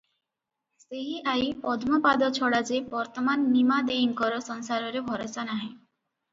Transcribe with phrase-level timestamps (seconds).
[0.83, 5.73] ସେହି ଆଈ ପଦ୍ମପାଦ ଛଡା ଯେ ବର୍ତ୍ତମାନ ନିମା ଦେଈଙ୍କର ସଂସାରରେ ଭରସା ନାହିଁ।